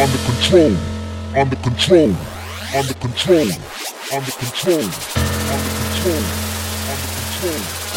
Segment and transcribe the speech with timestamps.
[0.00, 0.74] under control,
[1.36, 2.16] under control,
[2.74, 3.48] under control,
[4.14, 6.22] under control, under control,
[6.88, 7.89] under control.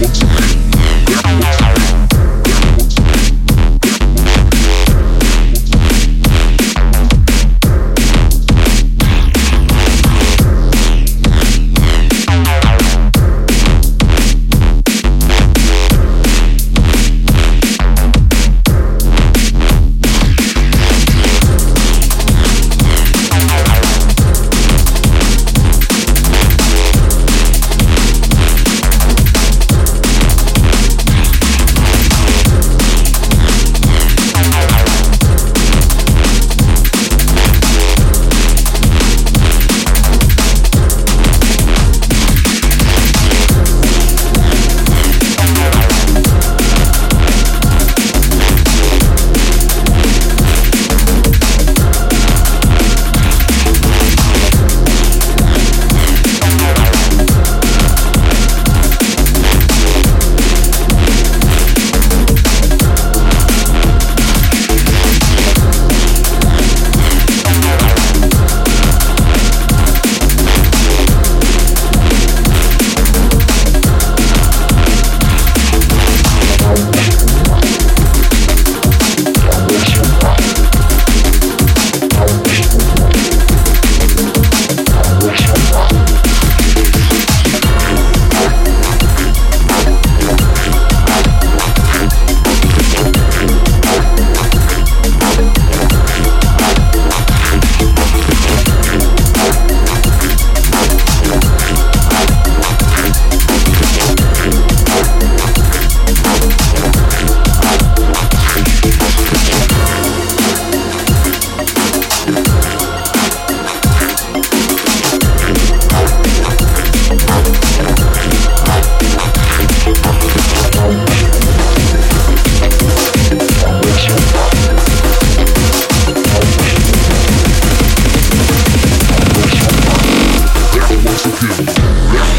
[0.00, 0.67] once again.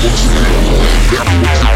[0.01, 1.68] Let's go.